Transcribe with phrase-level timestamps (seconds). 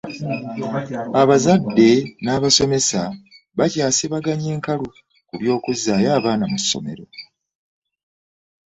[1.21, 1.89] Abazadde
[2.23, 3.01] n'abasomesa
[3.57, 4.87] bakyasibaganye enkalu
[5.27, 7.05] ku by'okuzzaayo abaana ku masomero.